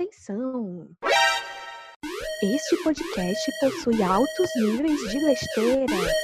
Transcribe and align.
Atenção! 0.00 0.86
Este 2.40 2.76
podcast 2.84 3.50
possui 3.58 4.00
altos 4.00 4.48
níveis 4.54 5.00
de 5.10 5.18
besteira. 5.18 6.14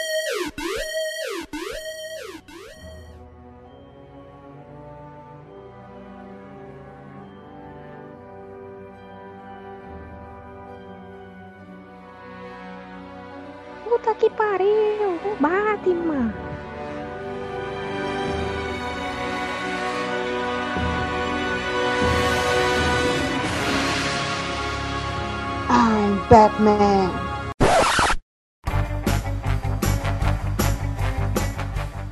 Batman. 26.34 27.12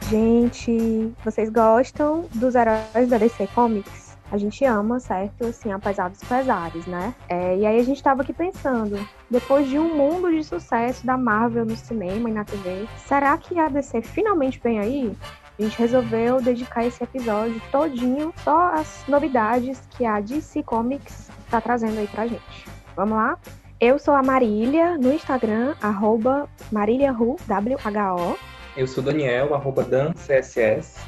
Gente, 0.08 1.12
vocês 1.24 1.50
gostam 1.50 2.26
dos 2.32 2.54
heróis 2.54 3.08
da 3.08 3.18
DC 3.18 3.48
Comics? 3.48 4.16
A 4.30 4.38
gente 4.38 4.64
ama, 4.64 5.00
certo? 5.00 5.46
Assim, 5.46 5.72
apesar 5.72 6.08
dos 6.08 6.20
pesares, 6.20 6.86
né? 6.86 7.12
É, 7.28 7.56
e 7.56 7.66
aí 7.66 7.80
a 7.80 7.82
gente 7.82 8.00
tava 8.00 8.22
aqui 8.22 8.32
pensando, 8.32 8.96
depois 9.28 9.68
de 9.68 9.76
um 9.76 9.92
mundo 9.96 10.30
de 10.30 10.44
sucesso 10.44 11.04
da 11.04 11.18
Marvel 11.18 11.64
no 11.64 11.76
cinema 11.76 12.30
e 12.30 12.32
na 12.32 12.44
TV, 12.44 12.86
será 13.04 13.36
que 13.36 13.58
a 13.58 13.68
DC 13.68 14.02
finalmente 14.02 14.60
vem 14.62 14.78
aí? 14.78 15.16
A 15.58 15.62
gente 15.64 15.76
resolveu 15.76 16.40
dedicar 16.40 16.86
esse 16.86 17.02
episódio 17.02 17.60
todinho 17.72 18.32
só 18.44 18.72
às 18.72 19.02
novidades 19.08 19.82
que 19.90 20.06
a 20.06 20.20
DC 20.20 20.62
Comics 20.62 21.28
tá 21.50 21.60
trazendo 21.60 21.98
aí 21.98 22.06
pra 22.06 22.28
gente. 22.28 22.66
Vamos 22.94 23.16
lá? 23.16 23.36
Eu 23.84 23.98
sou 23.98 24.14
a 24.14 24.22
Marília, 24.22 24.96
no 24.96 25.12
Instagram, 25.12 25.74
arroba 25.82 26.48
maríliahu, 26.70 27.36
W-H-O. 27.48 28.38
Eu 28.76 28.86
sou 28.86 29.02
Daniel, 29.02 29.56
arroba 29.56 29.82
DanCSS. 29.82 31.00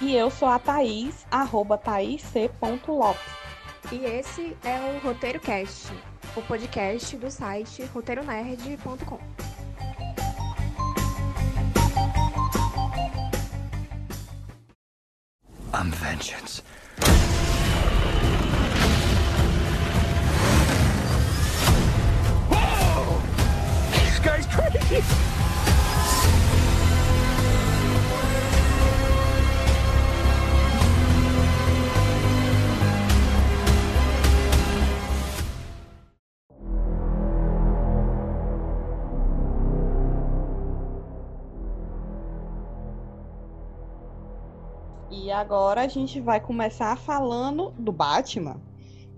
E 0.00 0.16
eu 0.16 0.30
sou 0.30 0.48
a 0.48 0.58
Thaís, 0.58 1.26
arroba 1.30 1.76
thaísc.lopes. 1.76 3.20
E 3.92 3.96
esse 4.06 4.56
é 4.64 4.78
o 4.78 5.06
Roteiro 5.06 5.40
Cast, 5.40 5.92
o 6.34 6.40
podcast 6.40 7.14
do 7.18 7.30
site 7.30 7.84
roteironerd.com. 7.92 9.18
I'm 15.74 15.90
vengeance. 15.90 16.62
E 24.92 24.96
agora 45.30 45.80
a 45.80 45.88
gente 45.88 46.20
vai 46.20 46.38
começar 46.38 46.98
falando 46.98 47.70
do 47.78 47.90
Batman, 47.90 48.60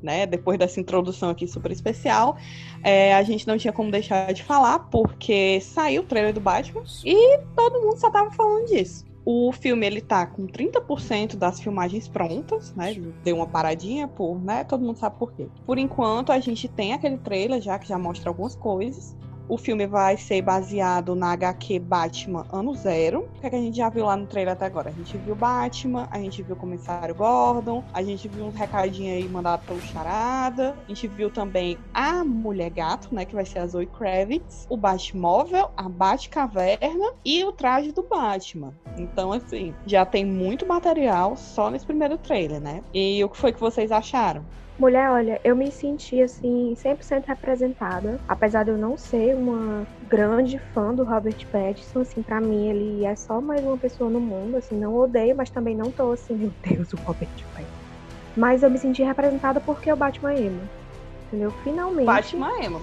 né? 0.05 0.27
Depois 0.27 0.59
dessa 0.59 0.79
introdução 0.79 1.31
aqui 1.31 1.49
super 1.49 1.73
especial, 1.73 2.37
é, 2.83 3.15
a 3.15 3.23
gente 3.23 3.47
não 3.47 3.57
tinha 3.57 3.73
como 3.73 3.91
deixar 3.91 4.33
de 4.33 4.43
falar, 4.43 4.81
porque 4.91 5.59
saiu 5.61 6.03
o 6.03 6.05
trailer 6.05 6.35
do 6.35 6.41
Batman 6.41 6.85
e 7.05 7.39
todo 7.57 7.81
mundo 7.81 7.97
só 7.97 8.11
tava 8.11 8.31
falando 8.31 8.67
disso. 8.67 9.05
O 9.27 9.51
filme 9.53 9.87
ele 9.87 10.03
tá 10.03 10.27
com 10.27 10.47
30% 10.47 11.37
das 11.37 11.59
filmagens 11.59 12.07
prontas, 12.07 12.75
né? 12.75 12.95
Deu 13.25 13.37
uma 13.37 13.47
paradinha 13.47 14.07
por, 14.07 14.39
né? 14.39 14.65
Todo 14.65 14.85
mundo 14.85 14.99
sabe 14.99 15.19
por 15.19 15.33
quê. 15.33 15.49
Por 15.65 15.79
enquanto 15.79 16.31
a 16.31 16.39
gente 16.39 16.69
tem 16.69 16.93
aquele 16.93 17.17
trailer 17.17 17.63
já 17.63 17.79
que 17.79 17.89
já 17.89 17.99
mostra 17.99 18.29
algumas 18.29 18.55
coisas. 18.55 19.17
O 19.47 19.59
filme 19.59 19.87
vai 19.87 20.17
ser 20.17 20.41
baseado 20.41 21.15
na 21.15 21.33
HQ 21.33 21.79
Batman 21.79 22.47
Ano 22.51 22.75
Zero. 22.75 23.29
O 23.37 23.41
que, 23.41 23.47
é 23.47 23.51
que 23.51 23.57
a 23.57 23.61
gente 23.61 23.77
já 23.77 23.91
viu 23.91 24.07
lá 24.07 24.17
no 24.17 24.27
trailer 24.27 24.55
até 24.55 24.65
agora? 24.65 24.89
A 24.89 24.93
gente 24.93 25.19
viu 25.19 25.35
Batman, 25.35 26.09
a 26.11 26.19
gente 26.19 26.43
viu 26.43 26.57
o 26.57 26.59
Comissário 26.59 27.15
Gordon, 27.15 27.85
a 27.93 28.03
gente 28.03 28.27
viu 28.27 28.47
uns 28.47 28.55
recadinhos 28.55 29.17
aí 29.23 29.29
mandados 29.29 29.67
pelo 29.67 29.81
Charada, 29.83 30.75
a 30.85 30.89
gente 30.89 31.07
viu 31.09 31.31
também 31.31 31.77
a 31.93 32.25
Mulher 32.25 32.71
Gato, 32.71 33.15
né, 33.15 33.27
que 33.27 33.35
vai 33.35 33.45
ser 33.45 33.59
a 33.59 33.67
Zoe 33.67 33.87
Kravitz, 33.87 34.67
o 34.71 34.79
Batmóvel, 34.79 35.71
a 35.77 35.89
Batcaverna 35.91 37.13
e 37.23 37.45
o 37.45 37.53
traje 37.53 37.93
do 37.93 38.03
Batman. 38.03 38.73
Então, 38.97 39.31
assim, 39.31 39.75
já 39.87 40.07
tem 40.07 40.25
muito 40.25 40.67
material 40.67 41.37
só 41.37 41.71
nesse 41.71 41.85
primeiro 41.85 42.17
trailer, 42.17 42.61
né? 42.61 42.83
E 42.95 43.23
o 43.23 43.29
que 43.29 43.37
foi 43.37 43.53
que 43.53 43.61
vocês 43.61 43.93
acharam? 43.93 44.45
Mulher, 44.77 45.09
olha, 45.11 45.41
eu 45.45 45.55
me 45.55 45.71
senti 45.71 46.21
assim 46.21 46.75
100% 46.75 47.27
representada, 47.27 48.21
apesar 48.27 48.65
de 48.65 48.71
eu 48.73 48.79
não 48.79 48.99
ser 48.99 49.37
uma 49.37 49.87
grande 50.09 50.59
fã 50.73 50.93
do 50.93 51.05
Robert 51.05 51.47
Pattinson, 51.51 52.01
assim, 52.01 52.23
para 52.23 52.41
mim 52.41 52.69
ele 52.69 53.05
é 53.05 53.15
só 53.15 53.41
mais 53.41 53.65
uma 53.65 53.79
pessoa 53.79 54.11
no 54.11 54.19
mundo, 54.19 54.57
assim, 54.57 54.77
não 54.77 54.97
odeio, 54.97 55.37
mas 55.37 55.49
também 55.49 55.77
não 55.77 55.93
tô 55.93 56.11
assim, 56.11 56.35
meu 56.37 56.53
Deus, 56.63 56.93
o 56.93 56.97
Robert 56.97 57.29
Pattinson. 57.29 57.85
Mas 58.37 58.65
eu 58.65 58.71
me 58.71 58.79
senti 58.79 59.03
representada 59.05 59.61
porque 59.61 59.93
o 59.93 59.97
Batman 59.97 60.35
emo. 60.35 60.69
Entendeu? 61.29 61.53
Finalmente. 61.63 62.07
Batman 62.07 62.65
emo. 62.65 62.81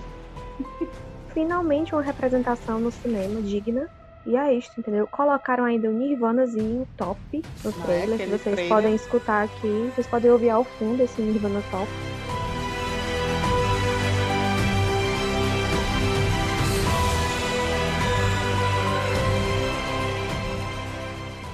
Finalmente 1.33 1.93
uma 1.93 2.01
representação 2.01 2.79
no 2.79 2.89
cinema 2.89 3.41
digna. 3.41 3.89
E 4.25 4.37
é 4.37 4.53
isso, 4.53 4.71
entendeu? 4.77 5.07
Colocaram 5.07 5.63
ainda 5.65 5.89
o 5.89 5.93
Nirvanazinho 5.93 6.87
top 6.95 7.19
no 7.63 7.71
Não 7.71 7.81
é 7.81 7.85
trailer, 7.85 8.07
que 8.17 8.23
aquele 8.23 8.37
vocês 8.37 8.55
trailer. 8.55 8.69
podem 8.69 8.95
escutar 8.95 9.43
aqui. 9.45 9.91
Vocês 9.95 10.07
podem 10.07 10.31
ouvir 10.31 10.49
ao 10.51 10.63
fundo 10.63 11.01
esse 11.01 11.21
Nirvana 11.21 11.61
top. 11.71 11.87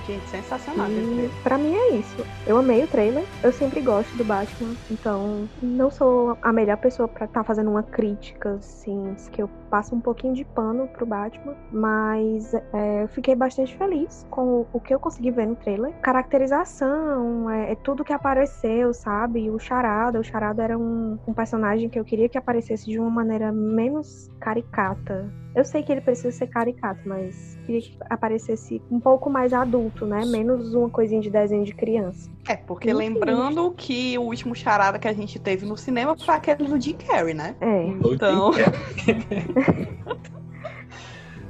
Gente, 0.08 0.30
sensacional 0.47 0.90
E 0.90 1.30
pra 1.44 1.58
mim 1.58 1.75
é 1.75 1.96
isso. 1.96 2.16
Eu 2.46 2.58
amei 2.58 2.84
o 2.84 2.88
trailer. 2.88 3.25
Eu 3.44 3.52
sempre 3.52 3.81
gosto 3.81 4.16
do 4.18 4.24
Batman. 4.24 4.75
Então, 4.90 5.47
não 5.62 5.91
sou 5.91 6.38
a 6.41 6.53
melhor 6.53 6.78
pessoa 6.78 7.08
pra 7.08 7.25
estar 7.25 7.44
fazendo 7.44 7.69
uma 7.69 7.84
crítica, 7.84 8.53
assim, 8.53 9.16
que 9.31 9.41
eu 9.41 9.50
passo 9.69 9.94
um 9.94 10.00
pouquinho 10.00 10.34
de 10.34 10.46
pano 10.46 10.88
pro 10.88 11.06
Batman. 11.06 11.56
Mas 11.72 12.53
é, 12.53 13.03
eu 13.03 13.07
fiquei 13.09 13.36
bastante 13.36 13.75
feliz 13.78 14.25
com 14.30 14.41
o, 14.41 14.68
o 14.74 14.80
que 14.80 14.94
eu 14.94 15.00
consegui 15.00 15.31
ver 15.31 15.47
no 15.47 15.56
trailer. 15.56 15.94
Caracterização, 16.02 17.50
é, 17.50 17.74
é 17.74 17.75
tudo 17.75 18.03
que 18.03 18.13
apareceu, 18.13 18.94
sabe? 18.94 19.50
O 19.50 19.59
Charada. 19.59 20.19
O 20.19 20.24
Charada 20.24 20.63
era 20.63 20.78
um, 20.78 21.19
um 21.28 21.34
personagem 21.34 21.90
que 21.90 22.00
eu 22.00 22.06
queria 22.06 22.30
que 22.30 22.38
aparecesse 22.38 22.86
de 22.86 22.97
uma 23.00 23.09
maneira 23.09 23.52
menos 23.52 24.30
caricata. 24.40 25.30
Eu 25.57 25.66
sei 25.66 25.81
que 25.81 25.91
ele 25.91 26.02
precisa 26.02 26.30
ser 26.30 26.46
caricato, 26.46 27.02
mas 27.03 27.57
queria 27.66 27.81
que 27.81 27.97
aparecesse 28.12 28.80
um 28.91 29.00
pouco 29.00 29.28
mais 29.28 29.53
adulto, 29.53 30.06
né? 30.06 30.22
Menos 30.38 30.74
uma 30.74 30.90
coisinha 30.90 31.22
de 31.22 31.30
desenho 31.30 31.64
de 31.64 31.74
criança. 31.74 32.30
É, 32.48 32.56
porque 32.56 32.90
Enfim. 32.90 32.98
lembrando 32.98 33.72
que 33.72 34.18
o 34.18 34.24
último 34.24 34.56
charada 34.56 35.00
que 35.00 35.08
a 35.08 35.14
gente 35.14 35.40
teve 35.40 35.66
no 35.66 35.75
cinema 35.75 36.16
foi 36.18 36.36
aquele 36.36 36.68
do 36.68 36.80
Jim 36.80 36.94
Carrey, 36.94 37.34
né? 37.34 37.56
É. 37.59 37.88
Então, 37.88 38.52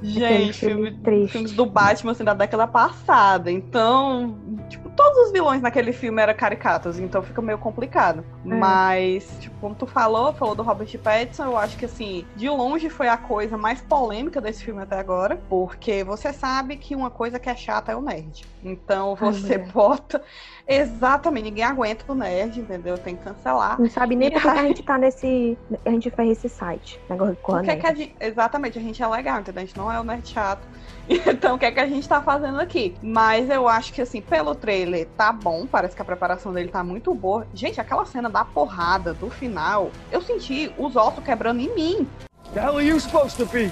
gente, 0.02 0.54
filme 0.54 0.92
filme, 1.04 1.28
filmes 1.28 1.52
do 1.54 1.66
Batman 1.66 2.12
assim, 2.12 2.24
da 2.24 2.34
década 2.34 2.68
passada. 2.68 3.52
Então, 3.52 4.38
tipo, 4.70 4.90
todos 4.92 5.18
os 5.28 5.32
vilões 5.32 5.62
naquele 5.62 5.94
filme 5.94 6.22
eram 6.22 6.34
caricatos, 6.34 7.00
então 7.00 7.22
fica 7.22 7.42
meio 7.42 7.58
complicado. 7.58 8.24
Mas, 8.44 9.38
tipo, 9.40 9.56
como 9.60 9.76
tu 9.76 9.86
falou, 9.86 10.34
falou 10.34 10.56
do 10.56 10.64
Robert 10.64 10.98
Pattinson, 11.00 11.46
eu 11.46 11.58
acho 11.58 11.78
que 11.78 11.86
assim, 11.86 12.26
de 12.36 12.50
longe 12.50 12.90
foi 12.90 13.08
a 13.08 13.18
coisa 13.18 13.58
mais 13.58 13.82
polêmica 13.82 14.40
desse 14.42 14.64
filme 14.64 14.82
até 14.82 15.00
agora, 15.00 15.40
porque 15.50 16.04
você 16.04 16.34
sabe 16.34 16.78
que 16.78 16.96
uma 16.96 17.10
coisa 17.10 17.40
que 17.40 17.50
é 17.50 17.56
chata 17.56 17.92
é 17.92 17.96
o 17.96 18.02
nerd. 18.02 18.46
Então 18.64 19.16
você 19.16 19.56
é. 19.56 19.58
bota 19.58 20.22
exatamente, 20.68 21.46
ninguém 21.46 21.64
aguenta 21.64 22.12
o 22.12 22.16
nerd, 22.16 22.60
entendeu? 22.60 22.98
Tem 22.98 23.16
que 23.16 23.24
cancelar. 23.24 23.80
Não 23.80 23.90
sabe 23.90 24.16
nem 24.16 24.30
E 24.30 24.32
por 24.32 24.42
que 24.42 24.52
que 24.52 24.58
a 24.58 24.62
aí? 24.62 24.68
gente 24.68 24.84
tá 24.84 24.98
nesse. 24.98 25.58
A 25.86 25.90
gente 25.90 26.10
fez 26.12 26.32
esse 26.38 26.50
site. 26.50 27.00
Negócio 27.10 27.38
O 27.48 27.62
que 27.62 27.72
é 27.72 27.76
Cornet. 27.76 27.78
que 27.78 27.88
a 27.88 27.94
gente, 27.96 28.16
exatamente, 28.20 28.78
a 28.78 28.82
gente 28.82 29.02
é 29.02 29.08
legal, 29.08 29.40
entendeu? 29.40 29.64
A 29.64 29.66
gente 29.66 29.78
não 29.78 29.87
é 29.92 30.00
o 30.00 30.04
nerd 30.04 30.28
chato. 30.28 30.68
Então, 31.10 31.56
o 31.56 31.58
que 31.58 31.66
é 31.66 31.72
que 31.72 31.80
a 31.80 31.88
gente 31.88 32.08
tá 32.08 32.22
fazendo 32.22 32.60
aqui? 32.60 32.94
Mas 33.02 33.50
eu 33.50 33.66
acho 33.66 33.94
que, 33.94 34.02
assim, 34.02 34.20
pelo 34.22 34.54
trailer 34.54 35.08
tá 35.16 35.32
bom, 35.32 35.66
parece 35.66 35.96
que 35.96 36.02
a 36.02 36.06
preparação 36.06 36.52
dele 36.52 36.68
tá 36.68 36.84
muito 36.84 37.14
boa. 37.14 37.48
Gente, 37.54 37.80
aquela 37.80 38.06
cena 38.06 38.30
da 38.30 38.44
porrada 38.44 39.14
do 39.14 39.30
final, 39.30 39.90
eu 40.12 40.22
senti 40.22 40.70
os 40.78 40.98
ossos 40.98 41.24
quebrando 41.24 41.62
em 41.62 41.74
mim. 41.74 42.08
The 42.54 42.60
hell 42.62 42.78
are 42.78 42.86
you 42.86 43.00
supposed 43.00 43.38
to 43.38 43.46
be? 43.46 43.72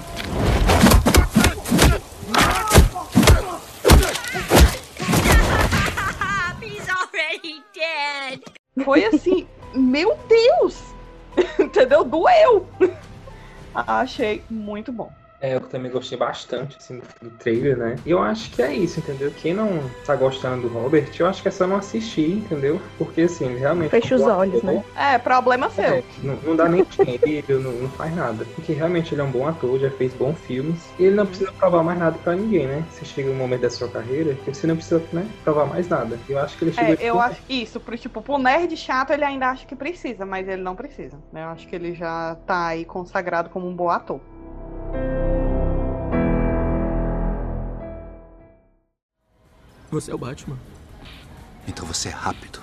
He's 6.62 6.88
already 6.88 7.62
dead. 7.74 8.40
Foi 8.84 9.04
assim, 9.04 9.46
meu 9.74 10.18
Deus! 10.28 10.82
entendeu? 11.58 12.04
Doeu! 12.04 12.66
Achei 13.74 14.42
muito 14.48 14.90
bom. 14.90 15.10
É, 15.46 15.54
eu 15.54 15.60
também 15.60 15.92
gostei 15.92 16.18
bastante 16.18 16.76
assim, 16.76 17.00
do 17.22 17.30
trailer, 17.38 17.76
né? 17.76 17.96
E 18.04 18.10
eu 18.10 18.18
acho 18.18 18.50
que 18.50 18.60
é 18.60 18.74
isso, 18.74 18.98
entendeu? 18.98 19.30
Quem 19.30 19.54
não 19.54 19.88
tá 20.04 20.16
gostando 20.16 20.68
do 20.68 20.74
Robert, 20.74 21.08
eu 21.20 21.26
acho 21.26 21.40
que 21.40 21.46
é 21.46 21.52
só 21.52 21.68
não 21.68 21.76
assistir, 21.76 22.32
entendeu? 22.32 22.80
Porque 22.98 23.22
assim, 23.22 23.46
ele 23.46 23.60
realmente. 23.60 23.90
Fecha 23.90 24.14
é 24.14 24.18
os 24.18 24.22
olhos, 24.26 24.64
ator. 24.64 24.74
né? 24.74 24.82
É, 24.96 25.18
problema 25.18 25.70
seu. 25.70 25.84
É, 25.84 26.02
não, 26.20 26.34
não 26.42 26.56
dá 26.56 26.68
nem 26.68 26.84
dinheiro, 26.84 27.60
não, 27.60 27.70
não 27.72 27.88
faz 27.90 28.14
nada. 28.16 28.44
Porque 28.44 28.72
realmente 28.72 29.14
ele 29.14 29.20
é 29.20 29.24
um 29.24 29.30
bom 29.30 29.46
ator, 29.46 29.78
já 29.78 29.90
fez 29.92 30.12
bons 30.14 30.40
filmes. 30.40 30.92
E 30.98 31.04
ele 31.04 31.14
não 31.14 31.26
precisa 31.26 31.52
provar 31.52 31.84
mais 31.84 31.98
nada 31.98 32.18
pra 32.18 32.34
ninguém, 32.34 32.66
né? 32.66 32.84
Você 32.90 33.04
chega 33.04 33.30
um 33.30 33.36
momento 33.36 33.60
da 33.60 33.70
sua 33.70 33.88
carreira 33.88 34.34
que 34.34 34.52
você 34.52 34.66
não 34.66 34.74
precisa 34.74 35.00
né, 35.12 35.28
provar 35.44 35.66
mais 35.66 35.88
nada. 35.88 36.18
Eu 36.28 36.40
acho 36.40 36.58
que 36.58 36.64
ele 36.64 36.72
chegou 36.72 36.94
É, 36.94 36.96
eu 37.00 37.20
acho 37.20 37.40
isso, 37.48 37.78
pro 37.78 37.96
tipo, 37.96 38.20
pro 38.20 38.36
nerd 38.36 38.76
chato 38.76 39.12
ele 39.12 39.24
ainda 39.24 39.50
acha 39.50 39.64
que 39.64 39.76
precisa, 39.76 40.26
mas 40.26 40.48
ele 40.48 40.62
não 40.62 40.74
precisa, 40.74 41.16
né? 41.32 41.44
Eu 41.44 41.48
acho 41.48 41.68
que 41.68 41.76
ele 41.76 41.94
já 41.94 42.34
tá 42.46 42.66
aí 42.68 42.84
consagrado 42.84 43.48
como 43.50 43.68
um 43.68 43.74
bom 43.74 43.88
ator. 43.88 44.20
Você 49.96 50.10
é 50.10 50.14
o 50.14 50.18
Batman? 50.18 50.58
Então 51.66 51.86
você 51.86 52.10
é 52.10 52.12
rápido. 52.12 52.60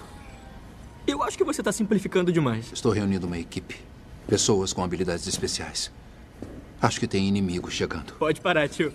Eu 1.08 1.24
acho 1.24 1.36
que 1.36 1.44
você 1.44 1.64
tá 1.64 1.72
simplificando 1.72 2.32
demais. 2.32 2.72
Estou 2.72 2.92
reunindo 2.92 3.26
uma 3.26 3.40
equipe. 3.40 3.76
Pessoas 4.28 4.72
com 4.72 4.84
habilidades 4.84 5.26
especiais. 5.26 5.92
Acho 6.80 7.00
que 7.00 7.08
tem 7.08 7.28
inimigos 7.28 7.74
chegando. 7.74 8.14
Pode 8.20 8.40
parar, 8.40 8.70
tio. 8.70 8.94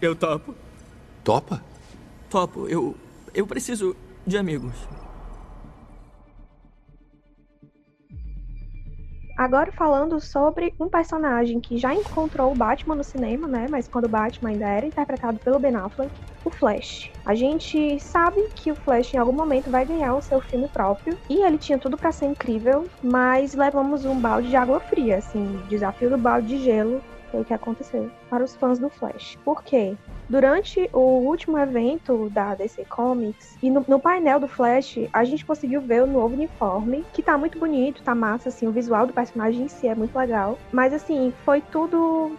Eu 0.00 0.14
topo. 0.14 0.54
Topa? 1.24 1.60
Topo. 2.30 2.68
Eu. 2.68 2.96
Eu 3.34 3.48
preciso 3.48 3.96
de 4.24 4.38
amigos. 4.38 4.74
Agora 9.42 9.72
falando 9.76 10.20
sobre 10.20 10.72
um 10.78 10.88
personagem 10.88 11.60
que 11.60 11.76
já 11.76 11.92
encontrou 11.92 12.52
o 12.52 12.54
Batman 12.54 12.94
no 12.94 13.02
cinema, 13.02 13.48
né? 13.48 13.66
Mas 13.68 13.88
quando 13.88 14.04
o 14.04 14.08
Batman 14.08 14.50
ainda 14.50 14.68
era 14.68 14.86
interpretado 14.86 15.40
pelo 15.40 15.58
Ben 15.58 15.74
Affleck, 15.74 16.12
o 16.44 16.50
Flash. 16.50 17.10
A 17.26 17.34
gente 17.34 17.98
sabe 17.98 18.40
que 18.54 18.70
o 18.70 18.76
Flash 18.76 19.12
em 19.14 19.16
algum 19.18 19.32
momento 19.32 19.68
vai 19.68 19.84
ganhar 19.84 20.14
o 20.14 20.20
seu 20.22 20.40
filme 20.40 20.68
próprio 20.72 21.18
e 21.28 21.44
ele 21.44 21.58
tinha 21.58 21.76
tudo 21.76 21.98
pra 21.98 22.12
ser 22.12 22.26
incrível, 22.26 22.88
mas 23.02 23.52
levamos 23.52 24.04
um 24.04 24.20
balde 24.20 24.48
de 24.48 24.54
água 24.54 24.80
fria, 24.80 25.16
assim, 25.16 25.60
desafio 25.66 26.10
do 26.10 26.18
balde 26.18 26.46
de 26.46 26.58
gelo 26.58 27.02
foi 27.32 27.40
o 27.40 27.44
que 27.44 27.54
aconteceu 27.54 28.10
para 28.30 28.44
os 28.44 28.54
fãs 28.54 28.78
do 28.78 28.88
Flash. 28.88 29.36
Por 29.44 29.64
quê? 29.64 29.96
Durante 30.28 30.88
o 30.92 31.00
último 31.00 31.58
evento 31.58 32.30
da 32.30 32.54
DC 32.54 32.84
Comics 32.84 33.58
e 33.62 33.70
no, 33.70 33.84
no 33.88 33.98
painel 33.98 34.38
do 34.38 34.46
Flash, 34.46 34.98
a 35.12 35.24
gente 35.24 35.44
conseguiu 35.44 35.80
ver 35.80 36.02
o 36.02 36.06
novo 36.06 36.34
uniforme, 36.34 37.04
que 37.12 37.22
tá 37.22 37.36
muito 37.36 37.58
bonito, 37.58 38.02
tá 38.02 38.14
massa, 38.14 38.48
assim, 38.48 38.68
o 38.68 38.72
visual 38.72 39.06
do 39.06 39.12
personagem 39.12 39.64
em 39.64 39.68
si 39.68 39.88
é 39.88 39.94
muito 39.94 40.16
legal. 40.16 40.58
Mas 40.70 40.92
assim, 40.92 41.32
foi 41.44 41.60
tudo 41.60 42.36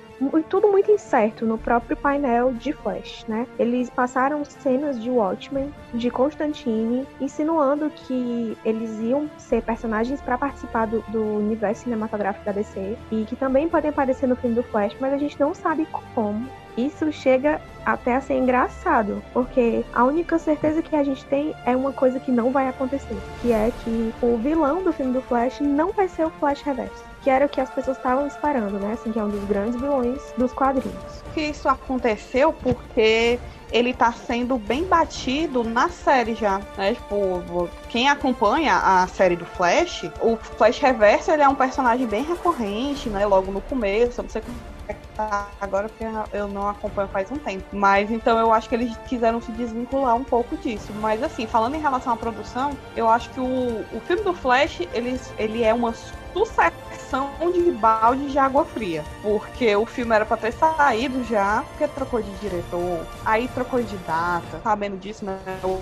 tudo 0.49 0.67
muito 0.67 0.91
incerto 0.91 1.45
no 1.45 1.57
próprio 1.57 1.95
painel 1.95 2.53
de 2.53 2.73
Flash, 2.73 3.25
né? 3.27 3.47
Eles 3.57 3.89
passaram 3.89 4.43
cenas 4.45 5.01
de 5.01 5.09
Watchmen, 5.09 5.73
de 5.93 6.09
Constantine, 6.09 7.07
insinuando 7.19 7.89
que 7.89 8.57
eles 8.63 8.99
iam 8.99 9.29
ser 9.37 9.61
personagens 9.61 10.21
para 10.21 10.37
participar 10.37 10.87
do, 10.87 11.01
do 11.09 11.21
universo 11.21 11.83
cinematográfico 11.83 12.45
da 12.45 12.51
DC 12.51 12.97
e 13.11 13.25
que 13.25 13.35
também 13.35 13.67
podem 13.69 13.89
aparecer 13.89 14.27
no 14.27 14.35
filme 14.35 14.55
do 14.55 14.63
Flash, 14.63 14.95
mas 14.99 15.13
a 15.13 15.17
gente 15.17 15.39
não 15.39 15.53
sabe 15.53 15.87
como. 16.13 16.47
Isso 16.75 17.11
chega 17.11 17.61
até 17.85 18.15
a 18.15 18.21
ser 18.21 18.35
engraçado, 18.35 19.21
porque 19.31 19.85
a 19.93 20.03
única 20.03 20.39
certeza 20.39 20.81
que 20.81 20.95
a 20.95 21.03
gente 21.03 21.23
tem 21.25 21.53
é 21.65 21.75
uma 21.75 21.91
coisa 21.91 22.19
que 22.19 22.31
não 22.31 22.51
vai 22.51 22.67
acontecer, 22.67 23.15
que 23.41 23.51
é 23.51 23.71
que 23.83 24.13
o 24.21 24.37
vilão 24.37 24.81
do 24.81 24.91
filme 24.91 25.13
do 25.13 25.21
Flash 25.21 25.59
não 25.59 25.91
vai 25.91 26.07
ser 26.07 26.25
o 26.25 26.29
Flash 26.31 26.61
Reverso, 26.61 27.03
que 27.23 27.29
era 27.29 27.45
o 27.45 27.49
que 27.49 27.61
as 27.61 27.69
pessoas 27.69 27.97
estavam 27.97 28.27
esperando, 28.27 28.77
né? 28.79 28.93
Assim, 28.93 29.11
que 29.11 29.17
é 29.17 29.23
um 29.23 29.29
dos 29.29 29.43
grandes 29.45 29.79
vilões 29.79 30.33
dos 30.37 30.51
quadrinhos. 30.51 31.23
Que 31.33 31.41
isso 31.41 31.69
aconteceu 31.69 32.51
porque 32.51 33.39
ele 33.71 33.93
tá 33.93 34.11
sendo 34.11 34.57
bem 34.57 34.83
batido 34.83 35.63
na 35.63 35.89
série 35.89 36.35
já, 36.35 36.59
né? 36.77 36.93
Tipo, 36.93 37.69
quem 37.89 38.09
acompanha 38.09 38.77
a 38.77 39.07
série 39.07 39.35
do 39.35 39.45
Flash, 39.45 40.03
o 40.21 40.35
Flash 40.35 40.79
Reverso 40.79 41.31
ele 41.31 41.41
é 41.41 41.49
um 41.49 41.55
personagem 41.55 42.05
bem 42.05 42.23
recorrente, 42.23 43.09
né? 43.09 43.25
Logo 43.25 43.51
no 43.51 43.61
começo, 43.61 44.19
eu 44.19 44.23
não 44.23 44.29
sei 44.29 44.41
como 44.41 44.57
é 44.87 44.93
que 44.93 45.07
tá 45.15 45.47
agora 45.61 45.87
porque 45.87 46.05
eu 46.33 46.47
não 46.47 46.67
acompanho 46.67 47.07
faz 47.07 47.31
um 47.31 47.37
tempo. 47.37 47.63
Mas 47.71 48.11
então 48.11 48.37
eu 48.37 48.51
acho 48.51 48.67
que 48.67 48.75
eles 48.75 48.95
quiseram 49.07 49.41
se 49.41 49.51
desvincular 49.53 50.15
um 50.15 50.23
pouco 50.23 50.57
disso. 50.57 50.91
Mas 50.99 51.23
assim, 51.23 51.47
falando 51.47 51.75
em 51.75 51.81
relação 51.81 52.13
à 52.13 52.17
produção, 52.17 52.77
eu 52.95 53.07
acho 53.09 53.29
que 53.31 53.39
o, 53.39 53.85
o 53.93 54.01
filme 54.01 54.23
do 54.23 54.33
Flash, 54.33 54.81
ele, 54.93 55.19
ele 55.37 55.63
é 55.63 55.73
uma 55.73 55.93
sucessão 56.33 57.51
de 57.51 57.71
balde 57.71 58.31
de 58.31 58.37
água 58.37 58.65
fria. 58.65 59.03
Porque 59.21 59.75
o 59.75 59.85
filme 59.85 60.15
era 60.15 60.25
pra 60.25 60.37
ter 60.37 60.51
saído 60.51 61.23
já, 61.23 61.63
porque 61.69 61.87
trocou 61.87 62.21
de 62.21 62.31
diretor, 62.35 63.05
aí 63.25 63.47
trocou 63.49 63.81
de 63.81 63.97
data. 63.97 64.59
Sabendo 64.63 64.97
disso, 64.97 65.25
né? 65.25 65.39
O 65.63 65.79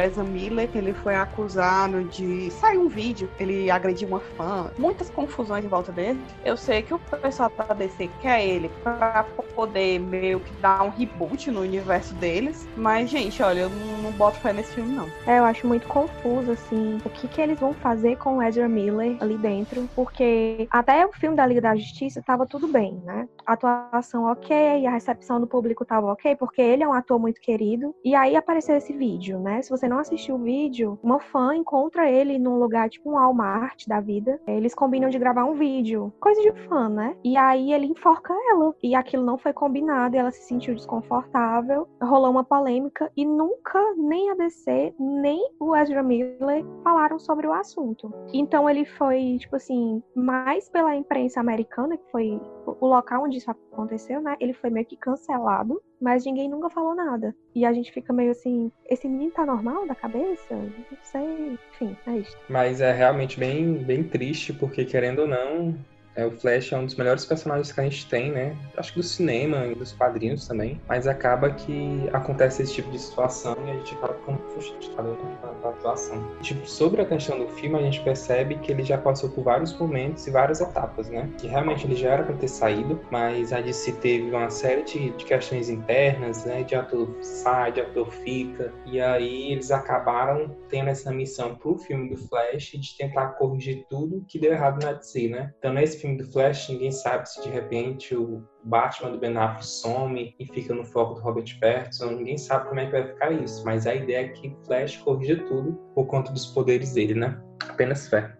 Ezra 0.00 0.24
Miller, 0.24 0.68
ele 0.74 0.92
foi 0.92 1.14
acusado 1.14 2.04
de 2.04 2.50
sair 2.50 2.78
um 2.78 2.88
vídeo, 2.88 3.28
ele 3.38 3.70
agrediu 3.70 4.08
uma 4.08 4.20
fã. 4.20 4.70
Muitas 4.78 5.10
confusões 5.10 5.64
em 5.64 5.68
volta 5.68 5.92
dele. 5.92 6.20
Eu 6.44 6.56
sei 6.56 6.82
que 6.82 6.94
o 6.94 6.98
pessoal 6.98 7.50
da 7.56 7.74
DC 7.74 8.10
quer 8.20 8.44
ele 8.44 8.70
pra 8.82 9.26
poder 9.54 9.98
meio 10.00 10.40
que 10.40 10.52
dar 10.54 10.82
um 10.82 10.90
reboot 10.90 11.50
no 11.50 11.60
universo 11.60 12.14
deles. 12.14 12.68
Mas, 12.76 13.08
gente, 13.08 13.42
olha, 13.42 13.60
eu 13.60 13.70
não, 13.70 13.98
não 14.02 14.12
boto 14.12 14.38
fé 14.38 14.52
nesse 14.52 14.74
filme, 14.74 14.94
não. 14.94 15.08
É, 15.26 15.38
eu 15.38 15.44
acho 15.44 15.66
muito 15.66 15.86
confuso, 15.86 16.52
assim, 16.52 16.98
o 17.04 17.10
que, 17.10 17.28
que 17.28 17.40
eles 17.40 17.58
vão 17.58 17.72
fazer 17.72 18.16
com 18.16 18.38
o 18.38 18.42
Ezra 18.42 18.68
Miller 18.68 19.16
ali 19.20 19.36
dentro, 19.36 19.88
porque 19.94 20.66
até 20.70 21.06
o 21.06 21.12
filme 21.12 21.36
da 21.36 21.46
Liga 21.46 21.60
da 21.60 21.76
Justiça 21.76 22.22
tava 22.22 22.46
tudo 22.46 22.68
bem, 22.68 23.00
né? 23.04 23.28
A 23.46 23.52
atuação 23.52 24.24
ok, 24.24 24.86
a 24.86 24.90
recepção 24.90 25.40
do 25.40 25.46
público 25.46 25.84
tava 25.84 26.12
ok, 26.12 26.36
porque 26.36 26.60
ele 26.60 26.82
é 26.82 26.88
um 26.88 26.92
ator 26.92 27.18
muito 27.18 27.40
querido. 27.40 27.94
E 28.04 28.14
aí 28.14 28.36
apareceu 28.36 28.76
esse 28.76 28.92
vídeo, 28.92 29.38
né? 29.38 29.62
Se 29.62 29.70
você 29.70 29.88
não 29.88 29.98
assistiu 29.98 30.36
o 30.36 30.42
vídeo, 30.42 30.98
uma 31.02 31.20
fã 31.20 31.54
encontra 31.54 32.10
ele 32.10 32.38
num 32.38 32.58
lugar 32.58 32.88
tipo 32.88 33.10
um 33.10 33.14
Walmart 33.14 33.86
da 33.86 34.00
vida. 34.00 34.40
Eles 34.46 34.74
combinam 34.74 35.08
de 35.08 35.18
gravar 35.18 35.44
um 35.44 35.54
vídeo, 35.54 36.12
coisa 36.20 36.40
de 36.40 36.52
fã, 36.68 36.88
né? 36.88 37.16
E 37.22 37.36
aí 37.36 37.72
ele 37.72 37.86
enforca 37.86 38.34
ela. 38.50 38.74
E 38.82 38.94
aquilo 38.94 39.24
não 39.24 39.38
foi 39.38 39.52
combinado 39.52 40.16
e 40.16 40.18
ela 40.18 40.30
se 40.30 40.42
sentiu 40.42 40.74
desconfortável. 40.74 41.88
Rolou 42.02 42.30
uma 42.30 42.44
polêmica 42.44 43.10
e 43.16 43.24
nunca 43.24 43.78
nem 43.96 44.30
a 44.30 44.34
DC, 44.34 44.94
nem 44.98 45.50
o 45.60 45.74
Ezra 45.76 46.02
Miller 46.02 46.64
falaram 46.82 47.18
sobre 47.18 47.46
o 47.46 47.52
assunto. 47.52 48.12
Então 48.32 48.68
ele 48.68 48.84
foi, 48.84 49.36
tipo 49.38 49.56
assim, 49.56 49.83
mais 50.14 50.68
pela 50.68 50.94
imprensa 50.94 51.40
americana, 51.40 51.96
que 51.96 52.10
foi 52.10 52.40
o 52.66 52.86
local 52.86 53.24
onde 53.24 53.38
isso 53.38 53.50
aconteceu, 53.50 54.20
né? 54.20 54.36
Ele 54.40 54.52
foi 54.52 54.70
meio 54.70 54.86
que 54.86 54.96
cancelado, 54.96 55.80
mas 56.00 56.24
ninguém 56.24 56.48
nunca 56.48 56.70
falou 56.70 56.94
nada. 56.94 57.34
E 57.54 57.64
a 57.64 57.72
gente 57.72 57.92
fica 57.92 58.12
meio 58.12 58.30
assim, 58.30 58.70
esse 58.88 59.08
menino 59.08 59.32
tá 59.32 59.46
normal 59.46 59.86
da 59.86 59.94
cabeça? 59.94 60.54
Não 60.54 60.98
sei. 61.02 61.58
Enfim, 61.72 61.96
é 62.06 62.18
isso. 62.18 62.36
Mas 62.48 62.80
é 62.80 62.92
realmente 62.92 63.38
bem, 63.38 63.74
bem 63.74 64.04
triste, 64.04 64.52
porque 64.52 64.84
querendo 64.84 65.20
ou 65.20 65.28
não, 65.28 65.74
é, 66.16 66.26
o 66.26 66.30
Flash 66.30 66.72
é 66.72 66.76
um 66.76 66.84
dos 66.86 66.94
melhores 66.96 67.24
personagens 67.24 67.72
que 67.72 67.80
a 67.80 67.84
gente 67.84 68.08
tem, 68.08 68.30
né? 68.32 68.56
Acho 68.76 68.92
que 68.92 69.00
do 69.00 69.02
cinema 69.04 69.66
e 69.66 69.74
dos 69.74 69.92
quadrinhos 69.92 70.46
também. 70.46 70.80
Mas 70.88 71.06
acaba 71.06 71.50
que 71.50 72.08
acontece 72.12 72.62
esse 72.62 72.74
tipo 72.74 72.90
de 72.90 72.98
situação 72.98 73.56
e 73.66 73.70
a 73.70 73.74
gente 73.74 73.94
acaba 73.94 74.14
ficando 74.14 74.38
frustrado 74.50 75.16
com 75.16 75.46
a- 75.46 75.68
a 75.68 75.70
atuação. 75.70 76.22
Tipo, 76.42 76.68
sobre 76.68 77.02
a 77.02 77.04
questão 77.04 77.38
do 77.38 77.48
filme, 77.48 77.78
a 77.78 77.82
gente 77.82 78.00
percebe 78.02 78.56
que 78.56 78.70
ele 78.70 78.82
já 78.84 78.98
passou 78.98 79.30
por 79.30 79.42
vários 79.44 79.76
momentos 79.78 80.26
e 80.26 80.30
várias 80.30 80.60
etapas, 80.60 81.08
né? 81.08 81.28
Que 81.38 81.46
realmente 81.46 81.86
ele 81.86 81.96
já 81.96 82.10
era 82.10 82.22
para 82.24 82.34
ter 82.36 82.48
saído, 82.48 83.00
mas 83.10 83.52
a 83.52 83.60
DC 83.60 83.92
teve 83.92 84.30
uma 84.30 84.50
série 84.50 84.82
de, 84.82 85.10
de 85.10 85.24
questões 85.24 85.68
internas, 85.68 86.44
né? 86.44 86.62
De 86.62 86.74
ator 86.74 87.08
sai, 87.22 87.72
de 87.72 87.80
ator 87.80 88.10
fica. 88.10 88.72
E 88.86 89.00
aí 89.00 89.52
eles 89.52 89.70
acabaram 89.70 90.54
tendo 90.68 90.90
essa 90.90 91.10
missão 91.12 91.54
pro 91.56 91.78
filme 91.78 92.10
do 92.10 92.16
Flash 92.16 92.72
de 92.72 92.96
tentar 92.96 93.28
corrigir 93.38 93.86
tudo 93.88 94.24
que 94.28 94.38
deu 94.38 94.52
errado 94.52 94.82
na 94.84 94.92
DC, 94.92 95.28
né? 95.28 95.52
Então 95.58 95.72
nesse 95.72 96.03
filme 96.04 96.18
do 96.18 96.30
Flash, 96.30 96.68
ninguém 96.68 96.92
sabe 96.92 97.26
se 97.26 97.40
de 97.42 97.48
repente 97.48 98.14
o 98.14 98.46
Batman 98.62 99.10
do 99.12 99.18
Ben 99.18 99.34
Affleck 99.38 99.66
some 99.66 100.34
e 100.38 100.46
fica 100.46 100.74
no 100.74 100.84
foco 100.84 101.14
do 101.14 101.20
Robert 101.22 101.58
Pattinson, 101.58 102.10
ninguém 102.10 102.36
sabe 102.36 102.68
como 102.68 102.78
é 102.78 102.84
que 102.84 102.92
vai 102.92 103.06
ficar 103.06 103.32
isso, 103.32 103.64
mas 103.64 103.86
a 103.86 103.94
ideia 103.94 104.26
é 104.26 104.28
que 104.28 104.48
o 104.48 104.66
Flash 104.66 104.98
corrija 104.98 105.42
tudo 105.46 105.72
por 105.94 106.04
conta 106.06 106.30
dos 106.30 106.44
poderes 106.44 106.92
dele, 106.92 107.14
né? 107.14 107.40
Apenas 107.66 108.06
fé. 108.06 108.36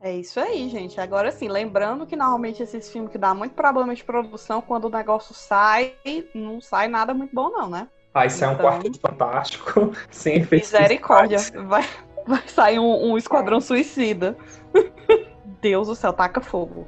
É 0.00 0.10
isso 0.16 0.40
aí, 0.40 0.68
gente. 0.70 0.98
Agora 1.00 1.30
sim, 1.30 1.48
lembrando 1.48 2.06
que 2.06 2.16
normalmente 2.16 2.62
esses 2.62 2.90
filmes 2.90 3.12
que 3.12 3.18
dá 3.18 3.34
muito 3.34 3.54
problema 3.54 3.94
de 3.94 4.02
produção, 4.02 4.62
quando 4.62 4.86
o 4.86 4.90
negócio 4.90 5.34
sai, 5.34 5.94
não 6.34 6.62
sai 6.62 6.88
nada 6.88 7.12
muito 7.12 7.34
bom, 7.34 7.50
não, 7.50 7.68
né? 7.68 7.88
Aí 8.14 8.30
sai 8.30 8.48
um 8.48 8.52
Então- 8.54 8.64
quarteto 8.66 8.98
fantástico, 8.98 9.92
sem 10.10 10.36
efeitos 10.38 10.72
Misericórdia. 10.72 11.38
Vai, 11.66 11.84
vai 12.26 12.48
sair 12.48 12.78
um, 12.78 13.12
um 13.12 13.18
esquadrão 13.18 13.60
suicida. 13.60 14.34
Deus 15.60 15.88
do 15.88 15.94
céu, 15.94 16.12
taca 16.12 16.40
fogo. 16.40 16.86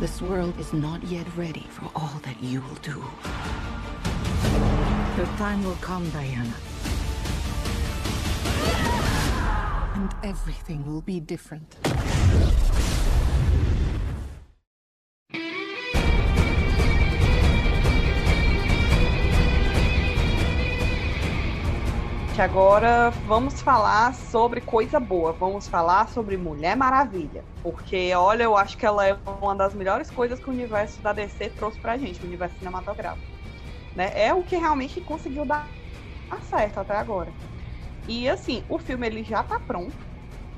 This 0.00 0.22
world 0.22 0.58
is 0.58 0.72
not 0.72 1.02
yet 1.04 1.26
ready 1.36 1.66
for 1.68 1.90
all 1.94 2.18
that 2.22 2.42
you 2.42 2.62
will 2.62 2.74
do. 2.76 3.04
Your 5.18 5.26
time 5.36 5.62
will 5.62 5.76
come, 5.82 6.08
Diana. 6.08 6.54
And 9.96 10.14
everything 10.24 10.86
will 10.86 11.02
be 11.02 11.20
different. 11.20 11.76
Que 22.40 22.44
agora 22.44 23.10
vamos 23.26 23.60
falar 23.60 24.14
sobre 24.14 24.62
coisa 24.62 24.98
boa. 24.98 25.30
Vamos 25.34 25.68
falar 25.68 26.08
sobre 26.08 26.38
Mulher 26.38 26.74
Maravilha. 26.74 27.44
Porque, 27.62 28.14
olha, 28.14 28.44
eu 28.44 28.56
acho 28.56 28.78
que 28.78 28.86
ela 28.86 29.06
é 29.06 29.14
uma 29.42 29.54
das 29.54 29.74
melhores 29.74 30.10
coisas 30.10 30.40
que 30.40 30.48
o 30.48 30.52
universo 30.54 31.02
da 31.02 31.12
DC 31.12 31.50
trouxe 31.50 31.78
pra 31.78 31.98
gente, 31.98 32.22
o 32.22 32.26
universo 32.26 32.56
cinematográfico. 32.56 33.28
Né? 33.94 34.10
É 34.14 34.32
o 34.32 34.42
que 34.42 34.56
realmente 34.56 35.02
conseguiu 35.02 35.44
dar 35.44 35.70
certo 36.40 36.78
até 36.80 36.96
agora. 36.96 37.30
E 38.08 38.26
assim, 38.26 38.64
o 38.70 38.78
filme 38.78 39.06
ele 39.06 39.22
já 39.22 39.42
tá 39.42 39.60
pronto 39.60 40.02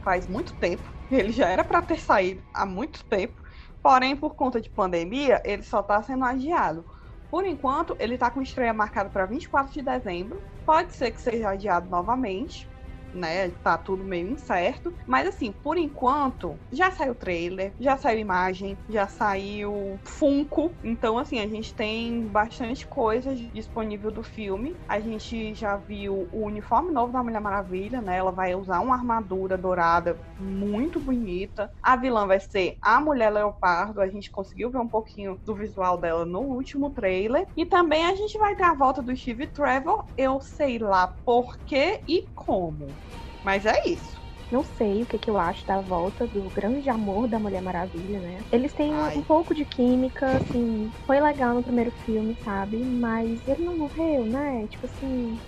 faz 0.04 0.28
muito 0.28 0.54
tempo. 0.54 0.88
Ele 1.10 1.32
já 1.32 1.48
era 1.48 1.64
para 1.64 1.82
ter 1.82 1.98
saído 1.98 2.42
há 2.54 2.64
muito 2.64 3.04
tempo. 3.06 3.34
Porém, 3.82 4.16
por 4.16 4.36
conta 4.36 4.60
de 4.60 4.70
pandemia, 4.70 5.42
ele 5.44 5.62
só 5.62 5.82
tá 5.82 6.00
sendo 6.00 6.24
adiado. 6.24 6.86
Por 7.32 7.46
enquanto, 7.46 7.96
ele 7.98 8.18
tá 8.18 8.30
com 8.30 8.42
estreia 8.42 8.74
marcada 8.74 9.08
para 9.08 9.24
24 9.24 9.72
de 9.72 9.80
dezembro. 9.80 10.38
Pode 10.66 10.92
ser 10.92 11.10
que 11.12 11.18
seja 11.18 11.48
adiado 11.48 11.88
novamente, 11.88 12.68
né? 13.12 13.50
Tá 13.62 13.76
tudo 13.78 14.04
meio 14.04 14.28
incerto. 14.28 14.92
Mas 15.06 15.26
assim, 15.28 15.52
por 15.62 15.76
enquanto, 15.76 16.60
já 16.72 16.90
saiu 16.90 17.14
trailer, 17.14 17.74
já 17.78 17.96
saiu 17.96 18.18
imagem, 18.18 18.78
já 18.88 19.06
saiu 19.08 20.00
Funko. 20.06 20.76
Então, 20.82 21.18
assim, 21.18 21.38
a 21.40 21.46
gente 21.48 21.74
tem 21.74 22.28
bastante 22.28 22.86
coisa 22.88 23.34
disponível 23.34 24.10
do 24.10 24.22
filme. 24.22 24.76
A 24.88 25.00
gente 25.00 25.54
já 25.54 25.76
viu 25.76 26.28
o 26.32 26.46
uniforme 26.46 26.92
novo 26.92 27.12
da 27.12 27.22
Mulher 27.22 27.40
Maravilha, 27.40 28.00
né? 28.00 28.16
Ela 28.16 28.32
vai 28.32 28.54
usar 28.54 28.80
uma 28.80 28.94
armadura 28.96 29.56
dourada 29.58 30.20
muito 30.38 31.00
bonita. 31.00 31.70
A 31.82 31.96
vilã 31.96 32.26
vai 32.26 32.40
ser 32.40 32.76
a 32.82 33.00
Mulher 33.00 33.30
Leopardo. 33.30 34.00
A 34.00 34.08
gente 34.08 34.30
conseguiu 34.30 34.70
ver 34.70 34.78
um 34.78 34.88
pouquinho 34.88 35.38
do 35.44 35.54
visual 35.54 35.98
dela 35.98 36.24
no 36.24 36.40
último 36.40 36.90
trailer. 36.90 37.46
E 37.56 37.66
também 37.66 38.04
a 38.04 38.14
gente 38.14 38.38
vai 38.38 38.54
ter 38.56 38.64
a 38.64 38.74
volta 38.74 39.02
do 39.02 39.14
Steve 39.16 39.46
Trevor. 39.52 40.02
Eu 40.16 40.40
sei 40.40 40.78
lá 40.78 41.12
por 41.24 41.46
que 41.66 42.00
e 42.08 42.28
como. 42.34 43.01
Mas 43.44 43.66
é 43.66 43.74
isso. 43.86 44.20
Não 44.50 44.62
sei 44.62 45.02
o 45.02 45.06
que, 45.06 45.18
que 45.18 45.30
eu 45.30 45.38
acho 45.38 45.64
da 45.66 45.80
volta 45.80 46.26
do 46.26 46.50
grande 46.50 46.88
amor 46.90 47.26
da 47.26 47.40
Mulher 47.40 47.62
Maravilha, 47.62 48.20
né? 48.20 48.40
Eles 48.52 48.72
têm 48.74 48.94
um, 48.94 49.04
Ai. 49.04 49.16
um 49.16 49.22
pouco 49.22 49.54
de 49.54 49.64
química, 49.64 50.36
assim, 50.36 50.90
foi 51.06 51.20
legal 51.20 51.54
no 51.54 51.62
primeiro 51.62 51.90
filme, 52.04 52.36
sabe? 52.44 52.76
Mas 52.78 53.46
ele 53.48 53.64
não 53.64 53.78
morreu, 53.78 54.26
né? 54.26 54.66
Tipo 54.68 54.84
assim, 54.86 55.40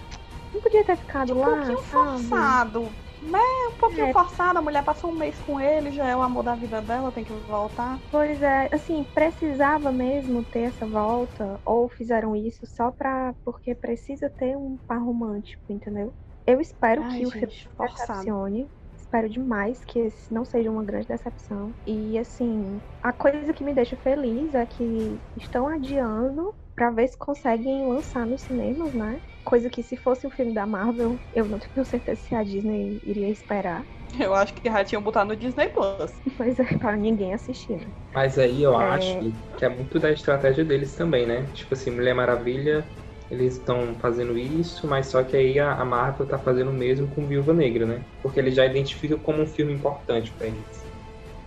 não 0.53 0.61
podia 0.63 0.85
ter 0.85 0.97
ficado 0.97 1.33
Um 1.35 1.37
lá, 1.37 1.51
pouquinho 1.51 1.79
sabe? 1.83 2.09
forçado. 2.19 2.83
Né? 3.21 3.39
Um 3.75 3.79
pouquinho 3.79 4.07
É. 4.09 4.13
forçado. 4.13 4.59
A 4.59 4.63
mulher 4.63 4.83
passou 4.85 5.11
um 5.11 5.17
mês 5.17 5.39
com 5.41 5.61
ele, 5.61 5.91
já 5.93 6.07
é 6.09 6.17
o 6.17 6.23
amor 6.23 6.43
da 6.43 6.55
vida 6.55 6.81
dela, 6.81 7.13
tem 7.13 7.25
que 7.25 7.33
voltar. 7.33 7.99
Pois 8.11 8.41
é, 8.43 8.69
assim, 8.73 9.05
precisava 9.15 9.93
mesmo 9.93 10.45
ter 10.45 10.63
essa 10.63 10.87
volta, 10.87 11.61
ou 11.65 11.89
fizeram 11.91 12.35
isso 12.35 12.67
só 12.67 12.91
pra. 12.91 13.35
porque 13.45 13.75
precisa 13.75 14.31
ter 14.31 14.57
um 14.57 14.79
par 14.87 14.99
romântico, 14.99 15.63
entendeu? 15.69 16.15
Eu 16.47 16.61
espero 16.61 17.05
Ai, 17.05 17.23
que 17.23 17.27
o 17.27 17.31
gente, 17.31 17.31
filme 17.31 17.55
forçado. 17.77 18.37
decepcione. 18.37 18.71
Espero 18.97 19.29
demais 19.29 19.85
que 19.85 19.99
esse 19.99 20.33
não 20.33 20.45
seja 20.45 20.71
uma 20.71 20.85
grande 20.85 21.07
decepção. 21.07 21.75
E 21.87 22.19
assim, 22.19 22.81
a 23.03 23.13
coisa 23.13 23.53
que 23.53 23.65
me 23.65 23.75
deixa 23.75 23.97
feliz 23.97 24.55
é 24.55 24.67
que 24.67 25.23
estão 25.37 25.69
adiando 25.69 26.55
pra 26.75 26.91
ver 26.91 27.09
se 27.09 27.17
conseguem 27.19 27.87
lançar 27.87 28.27
nos 28.27 28.43
cinemas, 28.43 28.95
né? 28.95 29.21
Coisa 29.45 29.69
que 29.71 29.83
se 29.83 29.97
fosse 29.97 30.27
um 30.27 30.31
filme 30.31 30.53
da 30.55 30.67
Marvel, 30.67 31.21
eu 31.33 31.47
não 31.49 31.59
tenho 31.59 31.85
certeza 31.85 32.21
se 32.23 32.35
a 32.35 32.43
Disney 32.43 33.01
iria 33.05 33.29
esperar. 33.31 33.87
Eu 34.19 34.35
acho 34.35 34.55
que 34.55 34.69
já 34.69 34.85
tinham 34.85 35.03
botado 35.03 35.29
no 35.29 35.37
Disney 35.37 35.69
Plus. 35.69 36.11
Pois 36.37 36.59
é, 36.59 36.79
pra 36.79 36.97
ninguém 36.97 37.35
assistir. 37.35 37.79
né? 37.79 37.93
Mas 38.15 38.39
aí 38.39 38.63
eu 38.63 38.77
É. 38.77 38.77
acho 38.77 39.33
que 39.57 39.65
é 39.65 39.69
muito 39.69 39.99
da 39.99 40.11
estratégia 40.13 40.65
deles 40.65 40.95
também, 40.95 41.27
né? 41.27 41.51
Tipo 41.53 41.75
assim, 41.75 41.91
Mulher 41.91 42.15
Maravilha, 42.15 42.89
eles 43.35 43.55
estão 43.59 43.99
fazendo 43.99 44.37
isso, 44.39 44.87
mas 44.89 45.09
só 45.09 45.23
que 45.25 45.37
aí 45.37 45.59
a 45.59 45.75
a 45.75 45.85
Marvel 45.85 46.27
tá 46.27 46.39
fazendo 46.39 46.71
o 46.71 46.75
mesmo 46.75 47.09
com 47.09 47.27
Viúva 47.27 47.53
Negra, 47.55 47.87
né? 47.87 48.07
Porque 48.23 48.39
eles 48.41 48.55
já 48.55 48.65
identificam 48.67 49.19
como 49.19 49.43
um 49.43 49.47
filme 49.47 49.73
importante 49.73 50.33
pra 50.37 50.47
eles. 50.49 50.84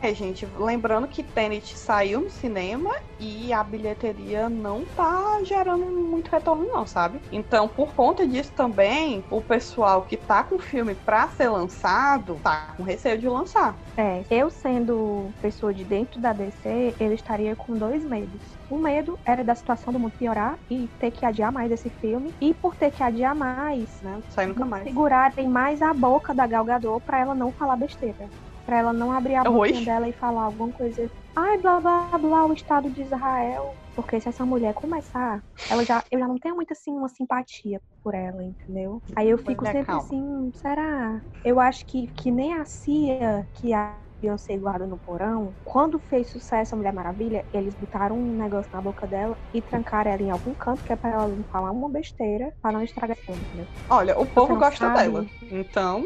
É, 0.01 0.13
gente, 0.13 0.47
lembrando 0.57 1.07
que 1.07 1.23
Tenet 1.23 1.77
saiu 1.77 2.21
no 2.21 2.29
cinema 2.29 2.91
e 3.19 3.51
a 3.51 3.63
bilheteria 3.63 4.47
não 4.47 4.85
tá 4.85 5.39
gerando 5.43 5.85
muito 5.85 6.29
retorno, 6.29 6.67
não, 6.67 6.85
sabe? 6.85 7.19
Então, 7.31 7.67
por 7.67 7.93
conta 7.93 8.27
disso 8.27 8.51
também, 8.55 9.23
o 9.29 9.41
pessoal 9.41 10.03
que 10.03 10.15
tá 10.15 10.43
com 10.43 10.55
o 10.55 10.59
filme 10.59 10.93
pra 10.93 11.27
ser 11.29 11.49
lançado 11.49 12.39
tá 12.43 12.73
com 12.77 12.83
receio 12.83 13.17
de 13.17 13.27
lançar. 13.27 13.75
É, 13.97 14.23
eu 14.29 14.49
sendo 14.49 15.31
pessoa 15.41 15.73
de 15.73 15.83
dentro 15.83 16.19
da 16.19 16.31
DC, 16.31 16.93
eu 16.99 17.11
estaria 17.11 17.55
com 17.55 17.73
dois 17.73 18.03
medos. 18.05 18.41
Um 18.69 18.77
medo 18.79 19.17
era 19.25 19.43
da 19.43 19.55
situação 19.55 19.91
do 19.91 19.99
mundo 19.99 20.13
piorar 20.17 20.59
e 20.69 20.87
ter 20.99 21.09
que 21.09 21.25
adiar 21.25 21.51
mais 21.51 21.71
esse 21.71 21.89
filme. 21.89 22.33
E 22.39 22.53
por 22.53 22.75
ter 22.75 22.91
que 22.91 23.01
adiar 23.01 23.33
mais, 23.33 24.01
né? 24.01 24.21
Sai 24.29 24.45
nunca 24.45 24.65
mais. 24.65 24.83
segurarem 24.83 25.47
mais 25.47 25.81
a 25.81 25.93
boca 25.93 26.33
da 26.33 26.45
Gal 26.45 26.65
Gadot 26.65 27.03
pra 27.03 27.19
ela 27.19 27.33
não 27.33 27.51
falar 27.51 27.75
besteira. 27.75 28.29
Pra 28.67 28.79
ela 28.79 28.91
não 28.91 29.13
abrir 29.13 29.36
a 29.36 29.43
boca 29.45 29.81
dela 29.86 30.09
e 30.09 30.13
falar 30.13 30.43
alguma 30.43 30.74
coisa. 30.74 31.09
Ai, 31.38 31.57
blá 31.59 31.79
blá 31.79 32.17
blá, 32.17 32.45
o 32.45 32.51
Estado 32.53 32.91
de 32.91 33.01
Israel. 33.01 33.74
Porque 33.95 34.19
se 34.19 34.27
essa 34.27 34.45
mulher 34.45 34.74
começar, 34.74 35.41
ela 35.71 35.83
já, 35.86 36.03
eu 36.12 36.19
já 36.19 36.27
não 36.27 36.36
tenho 36.36 36.55
muito 36.55 36.74
assim 36.74 36.91
uma 36.91 37.07
simpatia 37.07 37.81
por 38.03 38.13
ela, 38.13 38.43
entendeu? 38.43 39.01
Aí 39.15 39.29
eu 39.29 39.38
fico 39.38 39.63
Mulher, 39.63 39.71
sempre 39.71 39.86
calma. 39.88 40.01
assim, 40.03 40.51
será? 40.53 41.21
Eu 41.45 41.59
acho 41.62 41.86
que, 41.88 42.07
que 42.17 42.29
nem 42.29 42.53
a 42.53 42.65
Cia, 42.65 43.47
que 43.55 43.74
a 43.74 43.97
Beyoncé 44.21 44.57
guarda 44.57 44.86
no 44.86 45.00
porão, 45.00 45.55
quando 45.63 46.00
fez 46.00 46.29
sucesso 46.31 46.75
a 46.75 46.77
Mulher 46.77 46.93
Maravilha, 46.93 47.45
eles 47.53 47.74
botaram 47.75 48.17
um 48.19 48.36
negócio 48.36 48.69
na 48.74 48.81
boca 48.81 49.07
dela 49.07 49.38
e 49.53 49.62
trancaram 49.62 50.12
ela 50.12 50.21
em 50.21 50.29
algum 50.29 50.53
canto, 50.55 50.83
que 50.83 50.91
é 50.91 50.95
pra 50.95 51.12
ela 51.12 51.27
não 51.29 51.43
falar 51.45 51.71
uma 51.71 51.89
besteira, 51.89 52.51
pra 52.62 52.71
não 52.71 52.83
estragar 52.83 53.15
o 53.17 53.25
filme, 53.25 53.41
entendeu? 53.43 53.67
Olha, 53.89 54.19
o 54.19 54.25
povo 54.25 54.57
gosta 54.57 54.86
sabe? 54.86 55.12
dela. 55.12 55.25
Então, 55.51 56.05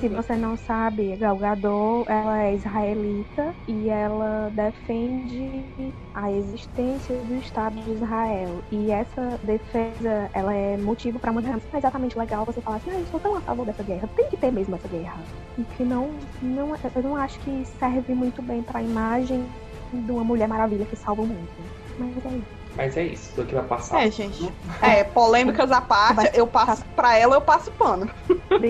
Se 0.00 0.08
você 0.08 0.36
não 0.36 0.56
sabe, 0.56 1.16
Gal 1.16 1.36
Gadot, 1.36 2.08
ela 2.08 2.42
é 2.44 2.54
israelita 2.54 3.54
e 3.66 3.88
ela 3.88 4.50
defende 4.50 5.92
a 6.14 6.30
existência 6.30 7.16
do 7.16 7.34
Estado 7.36 7.80
de 7.82 7.90
Israel. 7.92 8.62
E 8.70 8.90
essa 8.90 9.38
defesa, 9.42 10.30
ela 10.32 10.54
é 10.54 10.76
motivo 10.76 11.18
para 11.18 11.32
muita 11.32 11.52
gente. 11.52 11.64
Não 11.66 11.74
é 11.74 11.78
exatamente 11.78 12.18
legal 12.18 12.44
você 12.44 12.60
falar 12.60 12.76
assim, 12.76 12.90
ah, 12.90 12.98
eu 12.98 13.06
sou 13.06 13.20
tão 13.20 13.36
a 13.36 13.40
favor 13.40 13.66
dessa 13.66 13.82
guerra. 13.82 14.08
Tem 14.16 14.28
que 14.28 14.36
ter 14.36 14.52
mesmo 14.52 14.74
essa 14.74 14.88
guerra. 14.88 15.20
E 15.58 15.64
que 15.64 15.84
não, 15.84 16.10
não 16.40 16.74
eu 16.74 17.02
não 17.02 17.16
acho 17.16 17.38
que 17.40 17.64
serve 17.64 18.14
muito 18.14 18.40
bem 18.42 18.62
para 18.62 18.78
a 18.78 18.82
imagem 18.82 19.44
de 19.92 20.12
uma 20.12 20.24
Mulher 20.24 20.48
Maravilha 20.48 20.86
que 20.86 20.96
salva 20.96 21.22
o 21.22 21.26
mundo. 21.26 21.48
Mas 21.98 22.16
é 22.24 22.28
isso. 22.36 22.59
Mas 22.76 22.96
é 22.96 23.02
isso, 23.02 23.34
do 23.36 23.44
que 23.44 23.54
vai 23.54 23.64
passar. 23.64 24.06
é, 24.06 24.10
gente. 24.10 24.50
É, 24.82 25.04
polêmicas 25.04 25.70
à 25.70 25.80
parte, 25.80 26.30
eu 26.32 26.46
passo 26.46 26.82
pra 26.96 27.16
ela, 27.18 27.34
eu 27.36 27.40
passo 27.40 27.70
pano. 27.72 28.08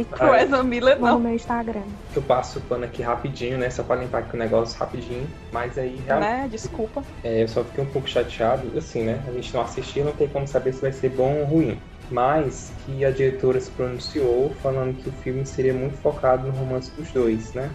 Pro 0.09 0.35
É. 0.35 0.43
Ezra 0.43 0.63
Miller, 0.65 0.99
No 0.99 1.07
não. 1.07 1.19
meu 1.21 1.33
Instagram. 1.35 1.85
Eu 2.17 2.23
passo 2.23 2.59
o 2.59 2.63
pano 2.63 2.85
aqui 2.85 3.01
rapidinho, 3.03 3.57
né? 3.59 3.71
Só 3.71 3.85
pra 3.85 3.95
limpar 3.97 4.19
aqui 4.23 4.35
o 4.35 4.39
negócio 4.39 4.79
rapidinho. 4.79 5.29
Mas 5.53 5.79
aí 5.79 6.01
realmente. 6.05 6.29
Né? 6.31 6.49
Desculpa. 6.51 7.03
É, 7.23 7.43
eu 7.45 7.49
só 7.49 7.63
fiquei 7.63 7.85
um 7.85 7.87
pouco 7.87 8.09
chateado, 8.09 8.77
assim, 8.77 9.05
né? 9.05 9.23
A 9.29 9.31
gente 9.31 9.55
não 9.55 9.61
assistiu, 9.63 10.05
não 10.05 10.13
tem 10.13 10.27
como 10.29 10.49
saber 10.49 10.73
se 10.73 10.81
vai 10.81 10.93
ser 10.93 11.11
bom 11.11 11.39
ou 11.41 11.45
ruim. 11.45 11.81
Mas 12.11 12.73
que 12.85 13.05
a 13.05 13.11
diretora 13.13 13.61
se 13.61 13.71
pronunciou 13.71 14.51
falando 14.63 14.97
que 15.01 15.09
o 15.09 15.13
filme 15.13 15.47
seria 15.47 15.73
muito 15.73 15.97
focado 15.99 16.49
no 16.49 16.53
romance 16.53 16.91
dos 16.97 17.09
dois, 17.13 17.53
né? 17.55 17.71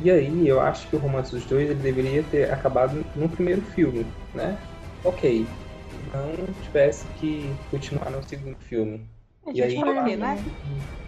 E 0.00 0.10
aí 0.10 0.46
eu 0.46 0.60
acho 0.60 0.86
que 0.88 0.94
o 0.94 0.98
romance 1.00 1.32
dos 1.32 1.44
dois 1.44 1.68
ele 1.68 1.80
deveria 1.80 2.22
ter 2.30 2.52
acabado 2.52 3.04
no 3.16 3.28
primeiro 3.28 3.62
filme, 3.62 4.06
né? 4.32 4.56
Ok. 5.04 5.46
Não 6.12 6.54
tivesse 6.60 7.12
que 7.14 7.60
continuar 7.70 8.10
no 8.10 8.22
segundo 8.22 8.58
filme. 8.60 9.08
A 9.46 9.50
E 9.52 9.62
aí, 9.62 9.76
acho 9.82 10.16
né? 10.16 10.44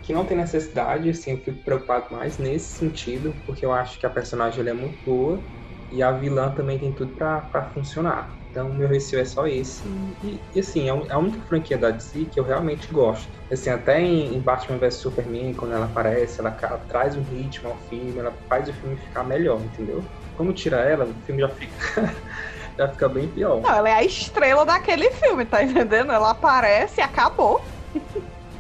que 0.03 0.13
não 0.13 0.27
tem 0.27 0.37
necessidade, 0.37 1.09
assim, 1.11 1.33
eu 1.33 1.39
fico 1.45 1.63
preocupado 1.63 2.13
mais 2.15 2.39
nesse 2.39 2.77
sentido, 2.77 3.41
porque 3.47 3.65
eu 3.65 3.73
acho 3.73 3.99
que 4.01 4.07
a 4.07 4.11
personagem 4.11 4.61
ela 4.61 4.71
é 4.71 4.75
muito 4.75 5.01
boa 5.05 5.47
e 5.91 6.03
a 6.03 6.13
vilã 6.13 6.55
também 6.55 6.79
tem 6.79 6.95
tudo 6.95 7.15
pra, 7.15 7.43
pra 7.43 7.71
funcionar. 7.73 8.37
Então, 8.51 8.73
meu 8.75 8.89
receio 8.89 9.21
é 9.23 9.25
só 9.25 9.47
esse. 9.47 9.89
E, 10.23 10.45
e, 10.55 10.61
assim, 10.61 10.89
é 10.89 10.93
a 11.13 11.19
única 11.19 11.41
franquia 11.43 11.79
da 11.79 11.91
DC 11.91 12.27
que 12.27 12.39
eu 12.41 12.45
realmente 12.45 12.93
gosto. 12.93 13.39
Assim, 13.51 13.71
até 13.71 14.01
em, 14.01 14.35
em 14.37 14.43
Batman 14.43 14.79
vs 14.79 15.01
Superman, 15.03 15.55
quando 15.57 15.75
ela 15.75 15.87
aparece, 15.87 16.41
ela, 16.41 16.53
ca- 16.53 16.79
traz 16.81 17.17
um 17.17 17.25
ritmo 17.25 17.71
ao 17.71 17.79
filme, 17.79 18.19
ela 18.21 18.37
faz 18.49 18.69
o 18.69 18.75
filme 18.75 18.97
ficar 18.99 19.25
melhor, 19.25 19.65
entendeu? 19.65 20.11
Como 20.35 20.53
tira 20.53 20.79
ela, 20.81 21.07
o 21.07 21.23
filme 21.23 21.41
já 21.43 21.49
fica, 21.51 21.77
já 22.76 22.88
fica 22.88 23.09
bem 23.09 23.29
pior. 23.29 23.61
Não, 23.61 23.71
ela 23.75 23.88
é 23.88 23.95
a 23.95 24.05
estrela 24.05 24.64
daquele 24.64 25.11
filme, 25.11 25.45
tá 25.45 25.62
entendendo? 25.62 26.12
Ela 26.12 26.31
aparece 26.31 27.00
e 27.00 27.02
acabou. 27.02 27.61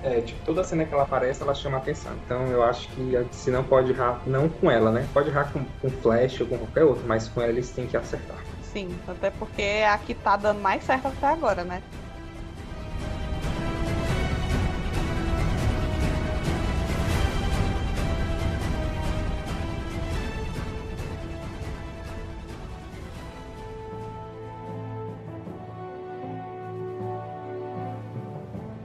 É, 0.02 0.20
tipo, 0.20 0.44
toda 0.44 0.64
cena 0.64 0.84
que 0.84 0.92
ela 0.92 1.04
aparece, 1.04 1.42
ela 1.42 1.54
chama 1.54 1.78
atenção. 1.78 2.12
Então 2.24 2.46
eu 2.48 2.62
acho 2.62 2.88
que 2.88 3.16
DC 3.16 3.50
não 3.50 3.62
pode 3.62 3.92
errar, 3.92 4.20
não 4.26 4.48
com 4.48 4.70
ela, 4.70 4.90
né? 4.90 5.06
Pode 5.14 5.28
errar 5.28 5.52
com, 5.52 5.64
com 5.80 5.90
Flash 5.90 6.40
ou 6.40 6.46
com 6.46 6.58
qualquer 6.58 6.84
outro, 6.84 7.04
mas 7.06 7.28
com 7.28 7.40
ela 7.40 7.52
eles 7.52 7.70
têm 7.70 7.86
que 7.86 7.96
acertar. 7.96 8.38
Sim, 8.62 8.88
até 9.06 9.30
porque 9.30 9.62
é 9.62 9.88
a 9.88 9.96
que 9.98 10.14
tá 10.14 10.36
dando 10.36 10.60
mais 10.60 10.82
certo 10.82 11.06
até 11.08 11.26
agora, 11.28 11.62
né? 11.62 11.82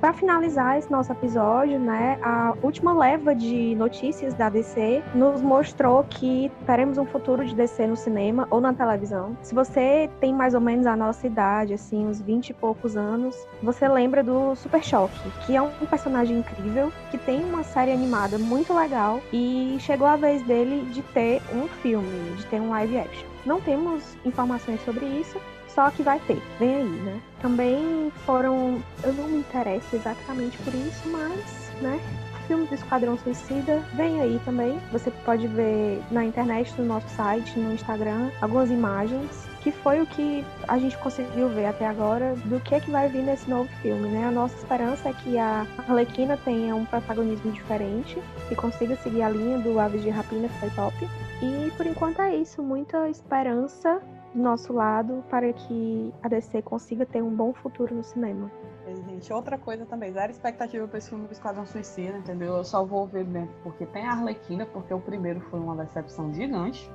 Para 0.07 0.13
finalizar 0.13 0.77
esse 0.77 0.89
nosso 0.89 1.11
episódio, 1.11 1.77
né, 1.77 2.17
a 2.23 2.53
última 2.63 2.93
leva 2.93 3.35
de 3.35 3.75
notícias 3.75 4.33
da 4.33 4.47
DC 4.47 5.03
nos 5.13 5.41
mostrou 5.41 6.01
que 6.05 6.49
teremos 6.65 6.97
um 6.97 7.05
futuro 7.05 7.45
de 7.45 7.53
DC 7.53 7.85
no 7.87 7.97
cinema 7.97 8.47
ou 8.49 8.61
na 8.61 8.73
televisão. 8.73 9.37
Se 9.41 9.53
você 9.53 10.09
tem 10.21 10.33
mais 10.33 10.53
ou 10.53 10.61
menos 10.61 10.87
a 10.87 10.95
nossa 10.95 11.27
idade, 11.27 11.73
assim, 11.73 12.07
uns 12.07 12.21
20 12.21 12.51
e 12.51 12.53
poucos 12.53 12.95
anos, 12.95 13.35
você 13.61 13.85
lembra 13.85 14.23
do 14.23 14.55
Super 14.55 14.81
Choque, 14.81 15.29
que 15.45 15.57
é 15.57 15.61
um 15.61 15.85
personagem 15.89 16.37
incrível, 16.37 16.89
que 17.11 17.17
tem 17.17 17.43
uma 17.43 17.63
série 17.63 17.91
animada 17.91 18.37
muito 18.37 18.73
legal 18.73 19.19
e 19.33 19.75
chegou 19.81 20.07
a 20.07 20.15
vez 20.15 20.41
dele 20.43 20.89
de 20.89 21.01
ter 21.01 21.41
um 21.53 21.67
filme, 21.67 22.33
de 22.37 22.45
ter 22.45 22.61
um 22.61 22.69
live 22.69 22.97
action. 22.97 23.27
Não 23.45 23.59
temos 23.59 24.15
informações 24.23 24.79
sobre 24.85 25.05
isso, 25.05 25.37
só 25.77 25.91
que 25.91 26.01
vai 26.01 26.19
ter, 26.21 26.41
vem 26.57 26.75
aí, 26.75 26.89
né? 26.89 27.21
Também 27.39 28.11
foram. 28.25 28.81
Eu 29.03 29.13
não 29.13 29.27
me 29.27 29.37
interesso 29.37 29.95
exatamente 29.95 30.57
por 30.57 30.73
isso, 30.73 31.07
mas, 31.07 31.71
né? 31.79 31.99
Filme 32.47 32.65
do 32.65 32.73
Esquadrão 32.73 33.15
Suicida 33.19 33.83
vem 33.93 34.19
aí 34.19 34.41
também. 34.43 34.79
Você 34.91 35.11
pode 35.23 35.45
ver 35.45 36.01
na 36.09 36.25
internet, 36.25 36.73
no 36.79 36.85
nosso 36.85 37.07
site, 37.09 37.59
no 37.59 37.73
Instagram, 37.73 38.31
algumas 38.41 38.71
imagens. 38.71 39.45
Que 39.61 39.71
foi 39.71 40.01
o 40.01 40.07
que 40.07 40.43
a 40.67 40.79
gente 40.79 40.97
conseguiu 40.97 41.49
ver 41.49 41.65
até 41.65 41.85
agora 41.85 42.35
do 42.45 42.59
que 42.59 42.73
é 42.73 42.79
que 42.79 42.89
vai 42.89 43.07
vir 43.09 43.21
nesse 43.21 43.47
novo 43.47 43.69
filme, 43.81 44.07
né? 44.07 44.25
A 44.25 44.31
nossa 44.31 44.55
esperança 44.55 45.09
é 45.09 45.13
que 45.13 45.37
a 45.37 45.67
Arlequina 45.87 46.37
tenha 46.37 46.73
um 46.73 46.85
protagonismo 46.85 47.51
diferente 47.51 48.17
e 48.49 48.55
consiga 48.55 48.95
seguir 48.95 49.21
a 49.21 49.29
linha 49.29 49.59
do 49.59 49.79
Aves 49.79 50.01
de 50.01 50.09
Rapina, 50.09 50.47
que 50.47 50.59
foi 50.59 50.69
top. 50.71 51.07
E 51.41 51.69
por 51.77 51.85
enquanto 51.85 52.21
é 52.21 52.35
isso, 52.35 52.63
muita 52.63 53.09
esperança 53.09 54.01
do 54.37 54.43
nosso 54.43 54.71
lado 54.71 55.23
para 55.29 55.51
que 55.51 56.13
a 56.21 56.27
DC 56.27 56.61
consiga 56.61 57.05
ter 57.05 57.21
um 57.21 57.35
bom 57.35 57.53
futuro 57.53 57.95
no 57.95 58.03
cinema. 58.03 58.51
E, 58.87 58.95
gente, 59.09 59.33
outra 59.33 59.57
coisa 59.57 59.85
também, 59.85 60.13
zero 60.13 60.31
expectativa 60.31 60.87
para 60.87 60.99
esse 60.99 61.09
filme 61.09 61.25
do 61.27 61.33
Esquadrão 61.33 61.65
Suicida, 61.65 62.17
entendeu? 62.17 62.55
Eu 62.55 62.63
só 62.63 62.85
vou 62.85 63.07
ver 63.07 63.25
mesmo 63.25 63.49
porque 63.63 63.85
tem 63.87 64.07
a 64.07 64.11
Arlequina, 64.11 64.65
porque 64.67 64.93
o 64.93 64.99
primeiro 64.99 65.41
foi 65.49 65.59
uma 65.59 65.75
decepção 65.75 66.33
gigante. 66.33 66.89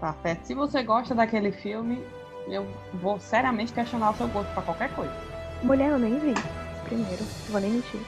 Tá 0.00 0.14
certo? 0.22 0.44
Se 0.44 0.54
você 0.54 0.82
gosta 0.82 1.14
daquele 1.14 1.52
filme, 1.52 2.02
eu 2.48 2.66
vou 2.94 3.20
seriamente 3.20 3.72
questionar 3.72 4.10
o 4.10 4.14
seu 4.14 4.26
gosto 4.28 4.52
para 4.54 4.62
qualquer 4.62 4.94
coisa. 4.94 5.12
Mulher, 5.62 5.90
eu 5.90 5.98
nem 5.98 6.18
vi 6.18 6.34
primeiro, 6.84 7.22
vou 7.50 7.60
nem 7.60 7.70
mentir. 7.72 8.00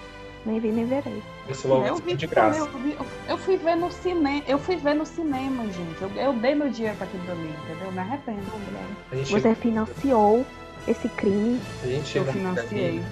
Nem 0.45 0.59
vi, 0.59 0.69
nem 0.73 0.85
verei. 0.87 1.23
Eu 1.49 1.55
sou 1.55 1.85
Eu 1.87 1.97
vi 1.97 2.15
de 2.17 2.27
graça. 2.27 2.59
eu, 2.59 2.67
vi- 2.81 2.99
eu 3.29 3.39
fui 3.39 3.57
ver 3.57 3.77
no 3.77 3.91
cinema, 3.93 4.43
eu 4.49 4.59
fui 4.59 4.77
ver 4.77 4.95
no 4.95 5.07
cinema, 5.07 5.65
gente. 5.65 6.03
Eu, 6.03 6.11
eu 6.17 6.33
dei 6.33 6.55
meu 6.55 6.69
dinheiro 6.69 6.97
para 6.97 7.07
aquilo 7.07 7.31
ali, 7.31 7.55
entendeu? 7.65 7.87
Eu 7.87 7.93
me 7.93 7.99
arrependo. 8.01 8.43
Gente, 9.13 9.31
Você 9.33 9.55
financiou 9.55 10.45
esse 10.89 11.09
crime. 11.11 11.61
a 11.83 11.87
gente 11.87 11.99
Eu 12.17 12.25
chega 12.25 12.33
financiei. 12.33 13.03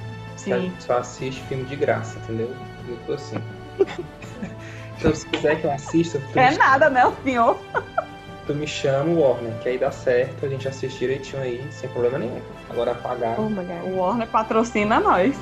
que 0.42 0.52
a 0.52 0.56
Sim. 0.56 0.62
gente 0.70 0.82
só 0.82 0.98
assiste 0.98 1.40
filme 1.42 1.64
de 1.64 1.76
graça, 1.76 2.18
entendeu? 2.18 2.50
Eu 2.88 2.96
tô 3.06 3.12
assim. 3.12 3.40
então, 4.98 5.14
se 5.14 5.26
quiser 5.26 5.60
que 5.60 5.66
eu 5.66 5.70
assista, 5.70 6.20
É 6.34 6.50
me, 6.50 6.56
nada, 6.58 6.90
né, 6.90 7.06
o 7.06 7.14
senhor? 7.22 7.58
tu 8.46 8.54
me 8.54 8.66
chama, 8.66 9.12
Warner, 9.12 9.52
que 9.62 9.68
aí 9.68 9.78
dá 9.78 9.90
certo, 9.92 10.44
a 10.44 10.48
gente 10.48 10.66
assiste 10.66 10.98
direitinho 10.98 11.42
aí, 11.42 11.64
sem 11.70 11.88
problema 11.90 12.18
nenhum. 12.18 12.40
Agora 12.68 12.94
pagar. 12.94 13.38
Ô, 13.38 13.42
mulher. 13.42 13.82
O 13.84 13.98
Warner 13.98 14.26
patrocina 14.26 14.98
nós. 14.98 15.36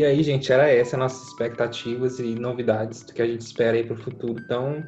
E 0.00 0.04
aí, 0.06 0.22
gente, 0.22 0.50
era 0.50 0.66
essa 0.66 0.96
nossas 0.96 1.28
expectativas 1.28 2.18
e 2.20 2.34
novidades 2.34 3.02
do 3.02 3.12
que 3.12 3.20
a 3.20 3.26
gente 3.26 3.42
espera 3.42 3.76
aí 3.76 3.84
pro 3.84 3.94
futuro 3.94 4.42
tão 4.48 4.82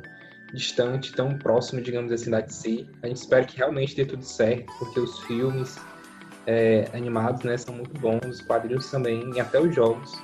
distante, 0.54 1.12
tão 1.12 1.36
próximo, 1.36 1.82
digamos 1.82 2.10
assim, 2.10 2.30
da 2.30 2.40
DC. 2.40 2.86
A 3.02 3.08
gente 3.08 3.18
espera 3.18 3.44
que 3.44 3.58
realmente 3.58 3.94
dê 3.94 4.06
tudo 4.06 4.24
certo, 4.24 4.72
porque 4.78 4.98
os 4.98 5.20
filmes 5.24 5.76
é, 6.46 6.88
animados, 6.94 7.42
né, 7.42 7.58
são 7.58 7.74
muito 7.74 7.92
bons, 8.00 8.24
os 8.24 8.40
quadrinhos 8.40 8.90
também, 8.90 9.30
e 9.36 9.38
até 9.38 9.60
os 9.60 9.74
jogos. 9.74 10.18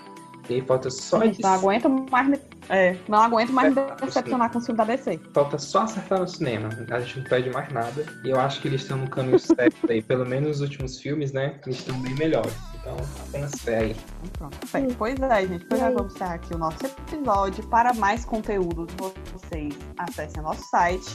E 0.49 0.55
aí 0.55 0.63
falta 0.63 0.89
só 0.89 1.21
Gente, 1.21 1.43
não 1.43 1.51
aguento 1.51 1.91
mais 2.11 2.27
é, 2.69 2.97
não 3.09 3.21
aguento 3.21 3.53
mais 3.53 3.75
me 3.75 3.81
É, 3.81 3.95
decepcionar 4.05 4.51
com 4.51 4.59
o 4.59 4.63
filme 4.63 4.79
da 4.79 4.85
DC. 4.85 5.21
Falta 5.33 5.59
só 5.59 5.83
acertar 5.83 6.21
no 6.21 6.29
cinema. 6.29 6.69
A 6.91 7.01
gente 7.01 7.21
não 7.21 7.25
pede 7.25 7.51
mais 7.51 7.73
nada. 7.73 8.05
E 8.25 8.31
eu 8.31 8.41
acho 8.41 8.61
que 8.61 8.69
eles 8.69 8.83
estão 8.83 8.99
no 8.99 9.09
caminho 9.09 9.39
certo 9.39 9.91
aí. 9.91 10.03
Pelo 10.03 10.27
menos 10.27 10.49
nos 10.49 10.61
últimos 10.61 10.99
filmes, 10.99 11.33
né? 11.33 11.61
Eles 11.65 11.79
estão 11.79 11.99
bem 12.01 12.15
melhores. 12.15 12.53
Então, 12.81 12.97
apenas 13.29 13.53
fé 13.61 13.79
aí. 13.79 13.97
Então, 14.25 14.49
Pronto. 14.49 14.59
Bem, 14.73 14.89
pois 14.97 15.21
é, 15.21 15.47
gente. 15.47 15.65
Pois 15.67 15.81
nós 15.81 15.91
aí? 15.91 15.95
vamos 15.95 16.15
encerrar 16.15 16.35
aqui 16.35 16.55
o 16.55 16.59
nosso 16.59 16.79
episódio. 16.85 17.67
Para 17.69 17.93
mais 17.95 18.25
conteúdo, 18.25 18.87
vocês 19.33 19.75
acessem 19.99 20.41
o 20.41 20.45
nosso 20.45 20.63
site 20.69 21.15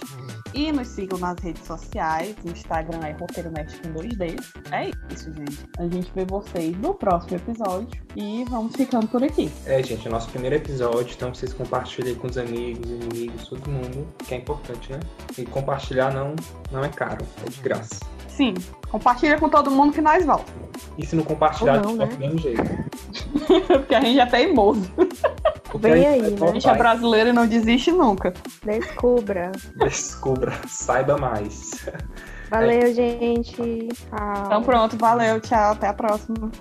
e 0.54 0.72
nos 0.72 0.88
sigam 0.90 1.18
nas 1.20 1.40
redes 1.40 1.66
sociais. 1.66 2.36
O 2.46 2.50
Instagram 2.50 3.00
é 3.06 3.12
Roteiro 3.12 3.52
Mestre 3.52 3.80
com 3.82 3.94
dois 3.94 4.16
Ds. 4.18 4.54
É 4.72 4.92
isso, 5.12 5.34
gente. 5.34 5.66
A 5.80 5.84
gente 5.88 6.12
vê 6.14 6.26
vocês 6.26 6.78
no 6.78 6.94
próximo 6.94 7.38
episódio 7.38 7.88
e 8.16 8.44
vamos 8.46 8.76
ficando 8.76 9.08
por 9.08 9.24
aqui. 9.24 9.52
É, 9.66 9.82
gente, 9.82 10.06
é 10.06 10.10
o 10.10 10.14
nosso 10.14 10.30
primeiro 10.30 10.56
episódio. 10.56 11.14
Então, 11.16 11.34
vocês 11.44 11.54
compartilhem 11.54 12.16
com 12.16 12.28
os 12.28 12.38
amigos, 12.38 12.90
inimigos, 12.90 13.48
todo 13.50 13.70
mundo. 13.70 14.08
Que 14.26 14.36
é 14.36 14.38
importante, 14.38 14.94
né? 14.94 15.00
E 15.38 15.46
compartilhar 15.46 16.14
não, 16.14 16.36
não 16.72 16.84
é 16.84 16.88
caro. 16.88 17.26
É 17.46 17.50
de 17.50 17.60
graça. 17.60 18.00
Sim, 18.30 18.54
compartilha 18.90 19.38
com 19.38 19.50
todo 19.50 19.70
mundo 19.70 19.92
que 19.92 20.02
nós 20.02 20.26
voltamos. 20.26 20.64
E 20.98 21.06
se 21.06 21.16
não 21.16 21.24
compartilhar, 21.24 21.78
Ou 21.78 21.82
não, 21.82 21.92
de 21.94 21.98
né? 21.98 22.08
qualquer 22.08 22.38
jeito. 22.40 23.68
Porque 23.68 23.96
a 23.96 24.02
gente 24.02 24.20
é 24.20 24.26
teimoso. 24.26 24.90
Porque 25.66 25.88
Vem 25.88 25.96
gente 25.96 26.08
aí, 26.08 26.22
né? 26.32 26.48
A 26.48 26.54
gente 26.54 26.70
é 26.70 26.76
brasileiro 26.76 27.30
e 27.30 27.34
não 27.34 27.46
desiste 27.46 27.92
nunca. 27.92 28.34
Descubra. 28.64 29.52
Descubra, 29.76 30.54
saiba 30.68 31.18
mais. 31.18 31.86
Valeu, 32.50 32.94
gente. 32.94 33.88
Tchau. 33.88 34.44
Então 34.46 34.64
pronto, 34.64 34.98
valeu, 34.98 35.42
tchau, 35.42 35.74
até 35.74 35.88
a 35.88 35.94
próxima. 35.94 36.52